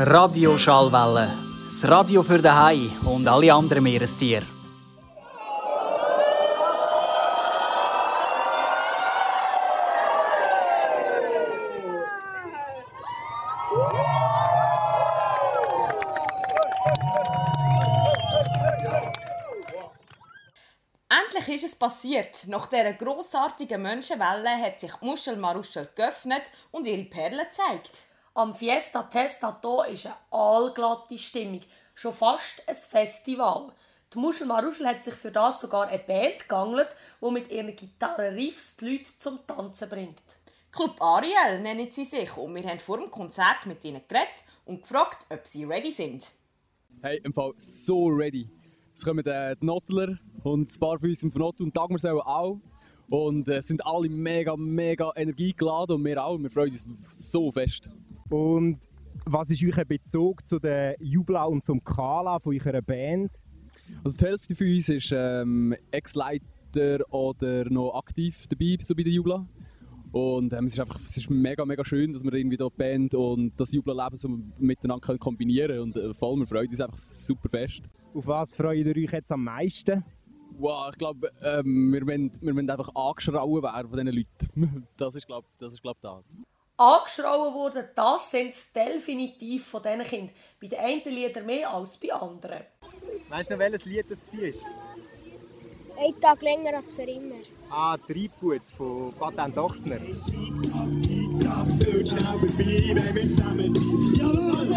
[0.00, 1.28] Radioschallwelle.
[1.66, 4.46] Das Radio für den Hai und alle anderen Meerestiere.
[21.08, 22.46] Endlich ist es passiert.
[22.46, 28.07] Nach dieser grossartigen Menschenwelle hat sich Muschel Maruschel geöffnet und ihre Perlen gezeigt.
[28.38, 31.60] Am Fiesta Testato ist eine allglatte Stimmung.
[31.92, 33.72] Schon fast ein Festival.
[34.14, 36.86] Die Muschel Maruschel hat sich für das sogar eine Band gegangelt,
[37.20, 40.22] die mit ihren Gitarrenriffs die Leute zum Tanzen bringt.
[40.70, 44.82] Club Ariel nennen sie sich und wir haben vor dem Konzert mit ihnen geredet und
[44.82, 46.30] gefragt, ob sie ready sind.
[47.02, 48.48] Hey, im Fall so ready.
[48.94, 52.24] Es kommen äh, die Nottler und ein paar von uns von Nottel und Dagmar selber
[52.24, 52.60] auch.
[53.10, 56.38] Und äh, sind alle mega, mega energiegeladen und wir auch.
[56.38, 57.90] Wir freuen uns so fest.
[58.30, 58.78] Und
[59.24, 63.32] was ist euer Bezug zu der Jubla und zum Kala von eurer Band?
[64.04, 69.12] Also die Hälfte von uns ist ähm, Ex-Leiter oder noch aktiv dabei, so bei der
[69.12, 69.46] Jubla.
[70.12, 73.14] Und ähm, es, ist einfach, es ist mega, mega schön, dass wir irgendwie die Band
[73.14, 75.82] und das Jubla-Leben so miteinander können kombinieren können.
[75.82, 77.82] Und äh, vor allem, wir freuen uns einfach super fest.
[78.14, 80.02] Auf was freut ihr euch jetzt am meisten?
[80.58, 84.86] Wow, ich glaube, ähm, wir, wollen, wir wollen einfach angeschrauen werden von diesen Leuten.
[84.96, 85.74] Das ist, glaube das.
[85.74, 86.28] Ist, glaub, das.
[86.80, 90.30] Angeschrauen worden, das sind definitiv von diesen Kindern.
[90.60, 92.62] Bei den einen Liedern mehr als bei anderen.
[93.28, 94.60] Weißt du noch, welches Lied das ist?
[95.98, 97.34] Ein Tag länger als für immer.
[97.68, 99.98] Ah, Treibgut von Patent Ochsner.
[99.98, 100.28] Fliegt
[102.08, 104.16] schnell vorbei, wenn wir zusammen sind.
[104.16, 104.68] Jawohl,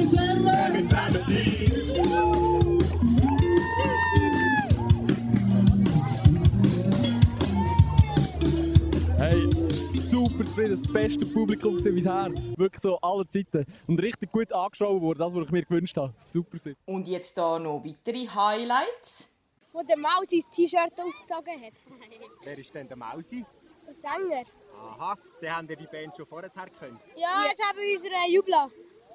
[10.72, 12.32] das beste Publikum gewesen bisher.
[12.58, 13.66] Wirklich so aller Zeiten.
[13.88, 16.14] Und richtig gut angeschaut worden, das, was ich mir gewünscht habe.
[16.18, 16.58] Super.
[16.86, 19.28] Und jetzt hier noch weitere Highlights.
[19.74, 21.74] Wo der Maus sein T-Shirt ausgezogen hat.
[22.44, 23.46] Wer ist denn der Mausi?
[23.86, 24.44] Der Sänger.
[24.74, 27.02] Aha, den haben ihr die Band schon vorher gekannt.
[27.18, 28.70] Ja, jetzt haben wir unsere Jubla.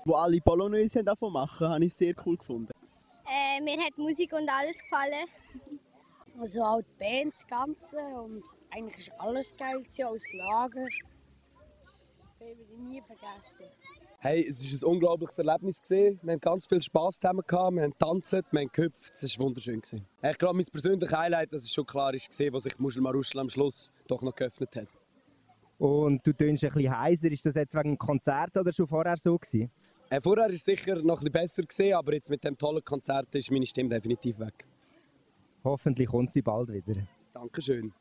[0.04, 2.72] Wo alle Polonaise davon machen, habe ich sehr cool gefunden.
[3.26, 5.26] Äh, mir hat die Musik und alles gefallen.
[6.38, 10.86] Also auch die Band, das Ganze und eigentlich ist alles geil aus Lager.
[12.46, 13.64] Ich nie vergessen.
[14.20, 15.82] Hey, es war ein unglaubliches Erlebnis.
[15.82, 16.20] Gewesen.
[16.22, 19.12] Wir haben ganz viel Spass zusammen gehabt, wir haben getanzt, wir haben gehüpft.
[19.14, 19.80] Es war wunderschön.
[19.80, 20.06] Gewesen.
[20.22, 23.40] Ich glaube, mein persönliches Highlight, das ist schon klar, ist gesehen, wo sich Muschel Maruschel
[23.40, 24.88] am Schluss doch noch geöffnet hat.
[25.78, 27.30] Und du tönst ein bisschen heiser.
[27.30, 29.70] Ist das jetzt wegen dem Konzert oder schon vorher so gewesen?
[30.08, 32.84] Äh, vorher war es sicher noch ein bisschen besser, gewesen, aber jetzt mit dem tollen
[32.84, 34.64] Konzert ist meine Stimme definitiv weg.
[35.64, 37.02] Hoffentlich kommt sie bald wieder.
[37.34, 37.92] Dankeschön.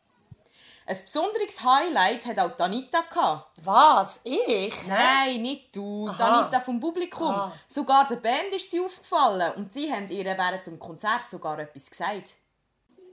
[0.88, 3.60] Ein besonderes Highlight hat auch Danita gehabt.
[3.64, 4.22] Was?
[4.24, 4.76] Ich?
[4.88, 6.08] Nein, nicht du.
[6.08, 6.42] Aha.
[6.42, 7.28] Danita vom Publikum.
[7.28, 7.52] Ah.
[7.68, 11.90] Sogar der Band ist sie aufgefallen und sie haben ihr während dem Konzert sogar etwas
[11.90, 12.36] gesagt.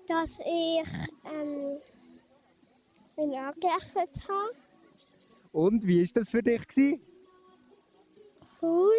[0.07, 0.89] Dass ich
[1.25, 1.79] ähm,
[3.17, 4.53] ihn angelächelt habe.
[5.53, 6.69] Und wie ist das für dich?
[6.69, 7.01] Gewesen?
[8.61, 8.93] Cool.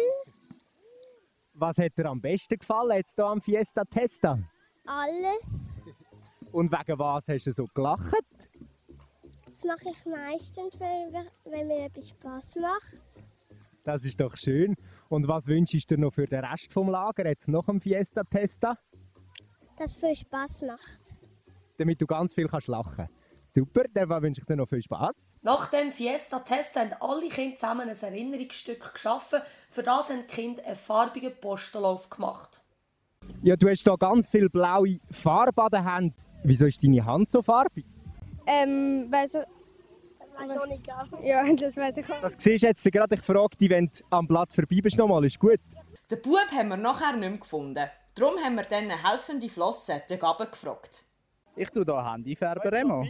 [1.52, 4.38] Was hat dir am besten gefallen jetzt hier am Fiesta Testa?
[4.84, 5.63] Alles.
[6.54, 8.14] Und wegen was hast du so gelacht?
[9.50, 13.24] Das mache ich meistens, wenn, wir- wenn mir etwas Spaß macht.
[13.82, 14.76] Das ist doch schön.
[15.08, 18.22] Und was wünschst du dir noch für den Rest vom Lager jetzt noch am Fiesta
[18.22, 18.78] Testa?
[19.76, 21.16] Dass es viel Spaß macht.
[21.76, 23.08] Damit du ganz viel kannst lachen.
[23.52, 25.16] Super, dann wünsche ich dir noch viel Spaß.
[25.42, 29.40] Nach dem Fiesta-Test haben alle Kinder zusammen ein Erinnerungsstück geschaffen.
[29.70, 32.63] Für das haben die Kinder einen farbigen Postenlauf gemacht.
[33.42, 36.14] Ja, du hast hier ganz viel blaue Farbe an der Hand.
[36.42, 37.84] Wieso ist deine Hand so farbig?
[38.46, 39.40] Ähm, weil so.
[40.18, 41.24] Das weiß ich gar nicht.
[41.24, 42.22] Ja, das weiß ich auch.
[42.22, 43.14] Das siehst du jetzt gerade.
[43.14, 45.24] Ich frage dich, wenn du am Blatt vorbei bist, nochmal.
[45.24, 45.60] Ist gut.
[46.10, 47.88] Den Bub haben wir nachher nicht mehr gefunden.
[48.14, 51.04] Darum haben wir dann eine helfende Flosse, den Gaben, gefragt.
[51.56, 53.06] Ich tue hier Handyfärber Remo.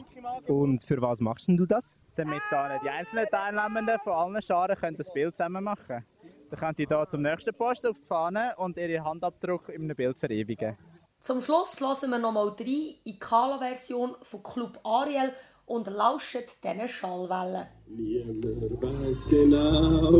[0.46, 1.94] Und für was machst denn du das?
[2.16, 6.04] Damit da die einzelnen Teilnehmenden von allen Scharen können das Bild zusammen machen können.
[6.54, 9.96] Dann könnt ihr hier zum nächsten Posten auf die Fahne und ihre Handabdruck in einem
[9.96, 10.76] Bild verewigen.
[11.20, 15.32] Zum Schluss lassen wir nochmal rein in die Kala-Version von Club Ariel
[15.66, 17.66] und lauschen diesen Schallwellen.
[17.88, 20.12] Niemand weiß genau,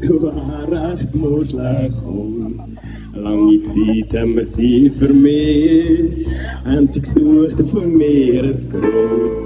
[0.00, 2.78] wer recht Muschel kommt.
[3.14, 6.24] Lange Zeit haben wir sie vermisst,
[6.64, 9.42] haben sie gesucht auf dem Meeresgrund.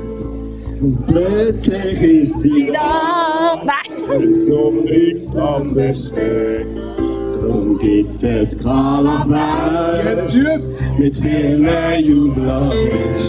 [0.78, 3.45] Und plötzlich ist sie da,
[4.46, 6.78] so nichts anderes schmeckt.
[7.34, 10.38] Drum gibt's ein Skala-Fest
[10.98, 13.24] mit vielen Jubelabends.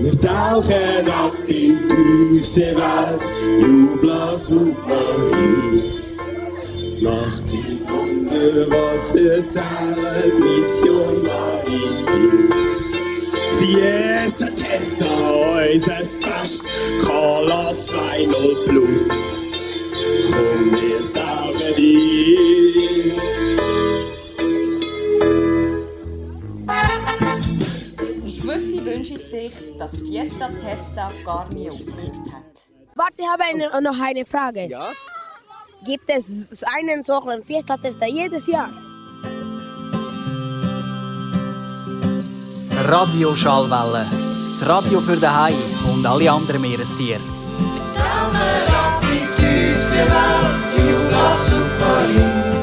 [0.00, 3.22] Wir tauchen ab in die tiefste Welt,
[3.60, 4.80] Jubla super
[6.82, 12.52] Das Mach die Wunder, was erzählen, Mission Maritim.
[13.58, 15.06] Fiesta Testa,
[15.72, 16.64] unser Fest,
[17.02, 19.43] Cola 2.0 Plus.
[28.54, 32.64] Gewisse wünschen sich, dass Fiesta Testa gar nie aufgehört hat.
[32.94, 34.68] Warte, ich habe eine, noch eine Frage.
[34.68, 34.92] Ja?
[35.84, 38.70] Gibt es einen solchen Fiesta-Tester jedes Jahr?
[42.86, 44.06] Radio Schallwelle.
[44.48, 45.52] Das Radio für den Hai
[45.92, 47.33] und alle anderen Meerestiere.
[49.94, 52.53] Tauchen ab in die tiefste Welt, Jura Super